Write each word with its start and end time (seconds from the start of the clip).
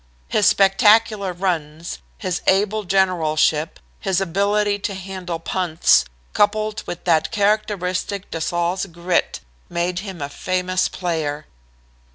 His 0.29 0.47
spectacular 0.47 1.31
runs, 1.31 1.99
his 2.17 2.41
able 2.47 2.85
generalship, 2.85 3.79
his 3.99 4.19
ability 4.19 4.79
to 4.79 4.95
handle 4.95 5.37
punts, 5.37 6.05
coupled 6.33 6.81
with 6.87 7.03
that 7.03 7.29
characteristic 7.31 8.31
de 8.31 8.41
Saulles' 8.41 8.87
grit, 8.87 9.41
made 9.69 9.99
him 9.99 10.19
a 10.19 10.27
famous 10.27 10.87
player. 10.89 11.45